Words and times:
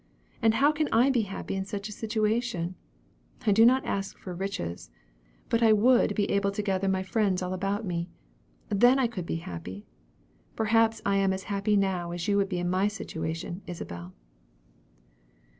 And 0.41 0.55
how 0.55 0.71
can 0.71 0.89
I 0.91 1.11
be 1.11 1.21
happy 1.29 1.53
in 1.53 1.63
such 1.63 1.87
a 1.87 1.91
situation; 1.91 2.73
I 3.45 3.51
do 3.51 3.63
not 3.67 3.85
ask 3.85 4.17
for 4.17 4.33
riches; 4.33 4.89
but 5.47 5.61
I 5.61 5.73
would 5.73 6.15
be 6.15 6.27
able 6.31 6.49
to 6.53 6.63
gather 6.63 6.87
my 6.87 7.03
friends 7.03 7.43
all 7.43 7.53
around 7.53 7.85
me. 7.85 8.09
Then 8.69 8.97
I 8.97 9.05
could 9.05 9.27
be 9.27 9.35
happy. 9.45 9.85
Perhaps 10.55 11.03
I 11.05 11.17
am 11.17 11.31
as 11.33 11.43
happy 11.43 11.77
now 11.77 12.13
as 12.13 12.27
you 12.27 12.35
would 12.37 12.49
be 12.49 12.57
in 12.57 12.67
my 12.67 12.87
situation, 12.87 13.61
Isabel." 13.67 14.15